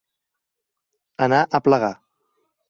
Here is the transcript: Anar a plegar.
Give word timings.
Anar 1.27 1.43
a 1.59 1.63
plegar. 1.69 1.93